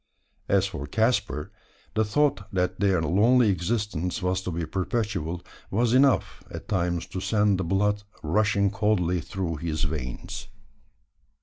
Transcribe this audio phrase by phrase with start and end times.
[0.49, 1.51] As for Caspar,
[1.93, 7.19] the thought that their lonely existence was to be perpetual, was enough at times to
[7.21, 10.47] send the blood rushing coldly through his veins.